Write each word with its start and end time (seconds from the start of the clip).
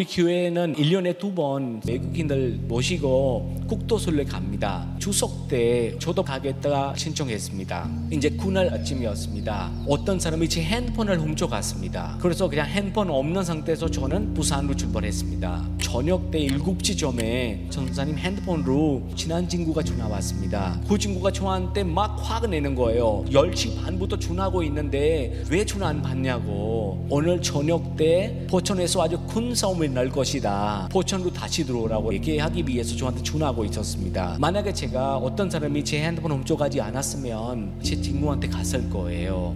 교회는 0.00 0.76
1년에 0.76 1.18
두 1.18 1.34
번 1.34 1.80
외국인들 1.84 2.60
모시고 2.68 3.56
국도술래 3.66 4.22
갑니다. 4.24 4.86
추석 5.00 5.48
때 5.48 5.98
저도 5.98 6.22
가겠다 6.22 6.94
신청했습니다. 6.94 7.90
이제 8.12 8.30
그날 8.30 8.72
아침이었습니다. 8.72 9.72
어떤 9.88 10.20
사람이 10.20 10.48
제 10.48 10.62
핸드폰을 10.62 11.18
훔쳐갔습니다. 11.18 12.18
그래서 12.20 12.48
그냥 12.48 12.68
핸드폰 12.68 13.10
없는 13.10 13.42
상태에서 13.42 13.90
저는 13.90 14.32
부산으로 14.32 14.76
출발했습니다. 14.76 15.68
저녁 15.82 16.30
때 16.30 16.46
7시쯤에 16.46 17.68
전사님 17.72 18.16
핸드폰으로 18.16 19.02
친한 19.16 19.48
친구가 19.48 19.82
전화 19.82 20.06
왔습니다. 20.06 20.80
그 20.88 20.96
친구가 20.96 21.32
저한테 21.32 21.82
막 21.82 22.16
화가 22.22 22.46
내는 22.46 22.76
거예요. 22.76 23.24
10시 23.28 23.82
반부터 23.82 24.20
전화하고 24.20 24.62
있는데 24.62 25.42
왜 25.50 25.64
전화 25.64 25.88
안 25.88 26.00
받냐고. 26.00 27.04
오늘 27.10 27.42
저녁 27.42 27.96
때 27.96 28.46
포천에서 28.48 29.02
아주 29.02 29.18
큰 29.26 29.52
싸움 29.52 29.79
이 29.84 29.88
날 29.88 30.08
것이다. 30.08 30.88
포천으로 30.92 31.32
다시 31.32 31.64
들어오라고 31.64 32.12
얘기하기 32.14 32.64
위해서 32.66 32.94
저한테 32.96 33.22
전화하고 33.22 33.64
있었습니다. 33.64 34.36
만약에 34.38 34.72
제가 34.72 35.16
어떤 35.16 35.48
사람이 35.50 35.84
제 35.84 36.02
핸드폰 36.02 36.32
훔쳐가지 36.32 36.80
않았으면 36.80 37.80
제 37.82 38.00
친구한테 38.00 38.48
갔을 38.48 38.88
거예요. 38.90 39.54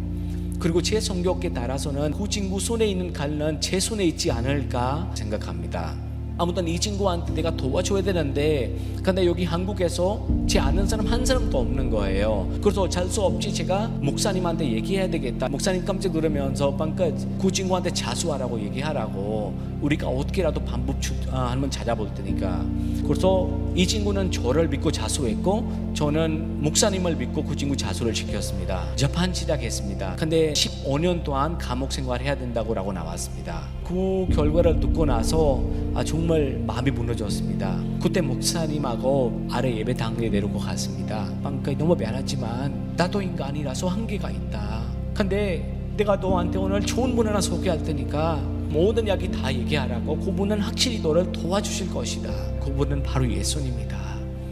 그리고 0.59 0.81
제 0.81 1.01
성격에 1.01 1.53
따라서는 1.53 2.13
그 2.13 2.29
친구 2.29 2.59
손에 2.59 2.87
있는 2.87 3.13
칼은 3.13 3.61
제 3.61 3.79
손에 3.79 4.05
있지 4.07 4.31
않을까 4.31 5.11
생각합니다. 5.15 5.95
아무튼 6.37 6.67
이 6.67 6.79
친구한테 6.79 7.33
내가 7.33 7.57
도와줘야 7.57 8.03
되는데 8.03 8.75
근데 9.03 9.25
여기 9.27 9.45
한국에서 9.45 10.27
제 10.49 10.59
아는 10.59 10.87
사람 10.87 11.07
한 11.07 11.25
사람도 11.25 11.59
없는 11.59 11.91
거예요. 11.91 12.51
그래서 12.61 12.83
어쩔 12.83 13.09
수 13.09 13.23
없이 13.23 13.53
제가 13.53 13.89
목사님한테 14.01 14.73
얘기해야 14.73 15.09
되겠다. 15.09 15.49
목사님 15.49 15.85
깜짝 15.85 16.13
놀라면서 16.13 16.75
방금 16.77 17.39
그 17.41 17.53
친구한테 17.53 17.91
자수하라고 17.91 18.61
얘기하라고 18.61 19.55
우리가 19.81 20.09
어떻게라도 20.09 20.61
방법 20.65 21.01
주, 21.01 21.13
아, 21.31 21.51
한번 21.51 21.71
찾아볼 21.71 22.13
테니까. 22.15 22.65
그래서 23.05 23.49
이 23.75 23.87
친구는 23.87 24.31
저를 24.33 24.69
믿고 24.69 24.91
자수했고 24.91 25.93
저는 25.95 26.63
목사님을 26.63 27.17
믿고 27.17 27.45
그 27.45 27.55
친구 27.55 27.77
자수를 27.77 28.15
시켰습니다. 28.15 28.85
재판 28.97 29.33
시작했습니다. 29.33 30.17
근데 30.17 30.53
15년 30.55 31.23
동안 31.23 31.59
감옥 31.59 31.93
생활해야 31.93 32.37
된다고 32.37 32.73
라고 32.73 32.93
나왔습니다 32.93 33.63
그 33.85 34.27
결과를 34.35 34.81
듣고 34.81 35.05
나서 35.05 35.63
아, 35.95 36.03
정말 36.03 36.63
마음이 36.67 36.91
무너졌습니다. 36.91 37.79
그때 38.03 38.21
목사님하고 38.21 39.47
아래 39.51 39.77
예배당에 39.77 40.29
내려고 40.29 40.59
갔습니다. 40.59 41.29
방금 41.43 41.77
너무 41.77 41.95
미안하지만 41.95 42.95
나도 42.97 43.21
인간이라서 43.21 43.87
한계가 43.89 44.31
있다. 44.31 44.83
근데 45.13 45.93
내가 45.97 46.17
너한테 46.17 46.59
오늘 46.59 46.81
좋은 46.81 47.15
분 47.15 47.29
하나 47.29 47.41
소개할 47.41 47.83
테니까 47.83 48.37
모든 48.71 49.07
이야기 49.07 49.31
다 49.31 49.53
얘기하라고 49.55 50.19
그분은 50.19 50.59
확실히 50.61 51.01
너를 51.01 51.31
도와주실 51.31 51.91
것이다. 51.91 52.31
그분은 52.61 53.03
바로 53.05 53.31
예수님이다. 53.31 53.97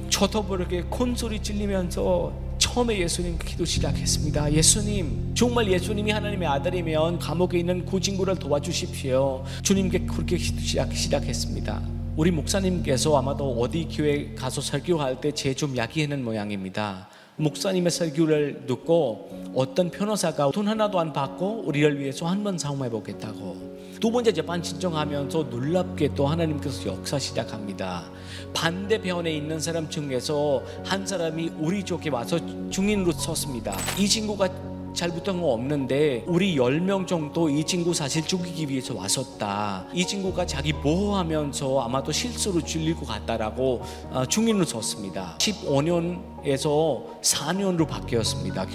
저도 0.09 0.43
모르게 0.43 0.85
큰 0.89 1.17
소리 1.17 1.41
찔리면서 1.41 2.33
처음에 2.73 2.99
예수님 3.01 3.39
기도 3.39 3.67
시작했습니다. 3.67 4.51
예수님, 4.51 5.35
정말 5.35 5.71
예수님이 5.71 6.11
하나님의 6.11 6.49
아들이면 6.49 7.19
감옥에 7.19 7.59
있는 7.59 7.85
그 7.85 8.01
친구를 8.01 8.35
도와주십시오. 8.37 9.45
주님께 9.63 10.07
그렇게 10.07 10.39
시작, 10.39 10.91
시작했습니다. 10.91 11.83
우리 12.17 12.31
목사님께서 12.31 13.15
아마도 13.19 13.53
어디 13.61 13.87
교회 13.93 14.35
가서 14.35 14.63
설교할 14.63 15.21
때 15.21 15.33
제좀 15.33 15.77
이야기하는 15.77 16.25
모양입니다. 16.25 17.09
목사님의 17.43 17.91
설교를 17.91 18.67
듣고 18.67 19.29
어떤 19.55 19.91
변호사가 19.91 20.51
돈 20.53 20.69
하나도 20.69 20.99
안 21.01 21.13
받고 21.13 21.65
우리를 21.67 21.99
위해서 21.99 22.27
한 22.27 22.43
번 22.43 22.57
사움해 22.59 22.89
보겠다고 22.91 23.73
두 24.01 24.11
번째 24.11 24.33
재판 24.33 24.63
신청하면서 24.63 25.45
놀랍게 25.45 26.15
또 26.17 26.27
하나님께서 26.27 26.87
역사 26.87 27.19
시작합니다. 27.21 28.05
반대편에 28.53 29.33
있는 29.33 29.61
사람 29.61 29.89
중에서 29.89 30.63
한 30.85 31.07
사람이 31.07 31.53
우리 31.61 31.85
쪽에 31.85 32.11
와서 32.11 32.37
증인으로 32.71 33.13
섰습니다. 33.13 33.77
이 33.99 34.09
친구가 34.09 34.49
잘못한 34.95 35.41
거 35.41 35.49
없는데 35.53 36.25
우리 36.27 36.57
10명 36.57 37.07
정도 37.07 37.49
이 37.49 37.65
친구 37.65 37.95
사실 37.95 38.27
죽이기 38.27 38.69
위해서 38.69 38.95
왔었다. 38.95 39.87
이 39.93 40.07
친구가 40.07 40.47
자기 40.47 40.73
보호하면서 40.73 41.81
아마도 41.81 42.13
실수로 42.13 42.61
죽일 42.63 42.95
것 42.95 43.07
같다라고 43.07 43.83
증인으로 44.29 44.65
섰습니다. 44.65 45.37
15년에서 45.39 47.21
4년으로 47.23 47.89
바뀌었습니다. 47.89 48.67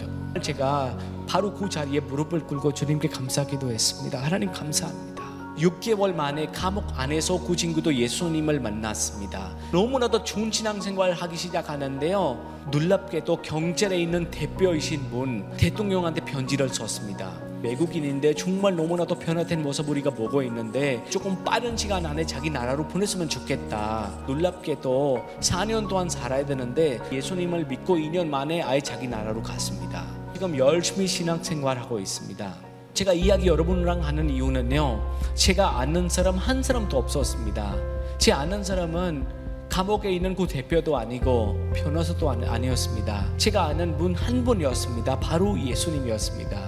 제가 0.42 0.98
바로 1.28 1.54
그 1.54 1.70
자리에 1.70 2.00
무릎을 2.00 2.48
꿇고 2.48 2.74
주님께 2.74 3.10
감사기도 3.10 3.72
했습니다. 3.72 4.20
하나님 4.22 4.52
감사합니다. 4.52 5.27
6개월 5.58 6.14
만에 6.14 6.48
감옥 6.48 6.86
안에서 6.98 7.40
그 7.44 7.56
친구도 7.56 7.94
예수님을 7.96 8.60
만났습니다. 8.60 9.56
너무나도 9.72 10.24
좋은 10.24 10.52
신앙생활을 10.52 11.14
하기 11.16 11.36
시작하는데요. 11.36 12.58
놀랍게도 12.72 13.42
경찰에 13.42 14.00
있는 14.00 14.30
대표이신 14.30 15.10
분 15.10 15.50
대통령한테 15.58 16.22
편지를 16.22 16.70
썼습니다. 16.70 17.32
외국인인데 17.64 18.36
정말 18.36 18.76
너무나도 18.76 19.16
변화된 19.16 19.64
모습 19.64 19.90
우리가 19.90 20.12
보고 20.12 20.44
있는데 20.44 21.04
조금 21.10 21.44
빠른 21.44 21.76
시간 21.76 22.06
안에 22.06 22.26
자기 22.26 22.50
나라로 22.50 22.88
보냈으면 22.88 23.30
좋겠다. 23.30 24.12
놀랍게도 24.28 25.26
4년 25.40 25.88
동안 25.88 26.08
살아야 26.08 26.46
되는데 26.46 27.00
예수님을 27.12 27.66
믿고 27.66 27.96
2년 27.96 28.28
만에 28.28 28.62
아예 28.62 28.80
자기 28.80 29.08
나라로 29.08 29.42
갔습니다. 29.42 30.06
지금 30.34 30.56
열심히 30.56 31.08
신앙생활하고 31.08 32.00
있습니다. 32.00 32.67
제가 32.98 33.14
이야기 33.14 33.46
여러분이랑 33.46 34.04
하는 34.04 34.28
이유는요. 34.28 35.00
제가 35.36 35.80
아는 35.80 36.10
사람 36.10 36.36
한 36.36 36.64
사람도 36.64 36.98
없었습니다. 36.98 37.76
제 38.18 38.32
아는 38.32 38.64
사람은 38.64 39.24
감옥에 39.70 40.12
있는 40.12 40.34
그 40.34 40.48
대표도 40.48 40.98
아니고 40.98 41.74
변호사도 41.76 42.28
아니었습니다. 42.28 43.38
제가 43.38 43.66
아는 43.66 43.96
분 44.00 44.16
한 44.16 44.44
분이었습니다. 44.44 45.20
바로 45.20 45.60
예수님이었습니다. 45.60 46.60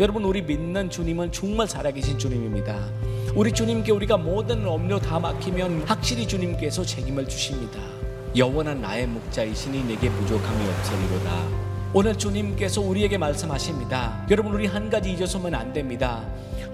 여러분 0.00 0.24
우리 0.24 0.42
믿는 0.42 0.90
주님은 0.90 1.30
정말 1.30 1.68
살아계신 1.68 2.18
주님입니다. 2.18 2.76
우리 3.36 3.52
주님께 3.52 3.92
우리가 3.92 4.16
모든 4.16 4.66
업무 4.66 4.98
다 4.98 5.20
맡기면 5.20 5.82
확실히 5.82 6.26
주님께서 6.26 6.82
책임을 6.82 7.28
주십니다. 7.28 7.78
영원한 8.36 8.80
나의 8.80 9.06
목자이시니 9.06 9.84
내게 9.84 10.10
부족함이 10.10 10.68
없으리로다. 10.70 11.67
오늘 11.94 12.16
주님께서 12.16 12.82
우리에게 12.82 13.16
말씀하십니다. 13.16 14.26
여러분 14.30 14.52
우리 14.52 14.66
한 14.66 14.90
가지 14.90 15.10
잊어서면 15.10 15.54
안 15.54 15.72
됩니다. 15.72 16.22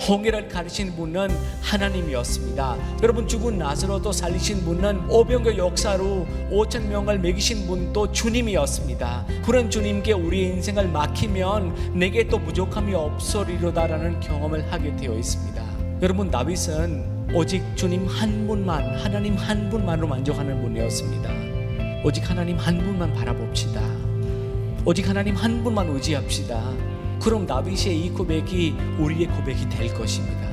홍해를 0.09 0.49
가르신 0.49 0.97
분은 0.97 1.29
하나님이었습니다. 1.63 2.77
여러분 3.01 3.29
죽은 3.29 3.57
나사로도 3.57 4.11
살리신 4.11 4.65
분은 4.65 5.09
오병의 5.09 5.57
역사로 5.57 6.27
5천 6.51 6.87
명을 6.89 7.21
먹이신 7.21 7.65
분도 7.69 8.11
주님이었습니다. 8.11 9.27
그런 9.45 9.71
주님께 9.71 10.13
우리 10.15 10.47
인생을 10.47 10.89
맡기면 10.89 11.97
내게 11.97 12.27
또 12.27 12.41
부족함이 12.41 12.93
없으리로다라는 12.93 14.19
경험을 14.19 14.73
하게 14.73 14.97
되어 14.97 15.15
있습니다. 15.15 15.63
여러분 16.03 16.29
다윗은 16.29 17.31
오직 17.35 17.63
주님 17.77 18.09
한 18.09 18.49
분만 18.49 18.97
하나님 18.97 19.37
한 19.37 19.71
분만으로 19.71 20.09
만족하는 20.09 20.61
분이었습니다. 20.61 21.31
오직 22.05 22.29
하나님 22.29 22.57
한 22.59 22.79
분만 22.79 23.13
바라봅시다. 23.13 24.04
오직 24.87 25.09
하나님 25.09 25.35
한 25.35 25.65
분만 25.65 25.89
의지합시다. 25.89 26.61
그럼 27.23 27.47
다윗의 27.47 27.99
이 27.99 28.11
고백이 28.11 28.75
우리의 28.99 29.29
고백이 29.29 29.67
될 29.71 29.95
것입니다. 29.95 30.45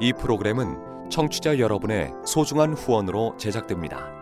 이 0.00 0.12
프로그램은 0.12 1.10
청취자 1.10 1.58
여러분의 1.58 2.12
소중한 2.24 2.74
후원으로 2.74 3.36
제작됩니다. 3.38 4.21